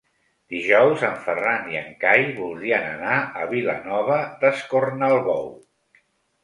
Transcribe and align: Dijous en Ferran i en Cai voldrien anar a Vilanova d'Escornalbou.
Dijous 0.53 1.03
en 1.09 1.19
Ferran 1.25 1.67
i 1.75 1.79
en 1.83 1.91
Cai 2.05 2.25
voldrien 2.39 2.89
anar 2.95 3.21
a 3.43 3.47
Vilanova 3.55 4.19
d'Escornalbou. 4.43 5.51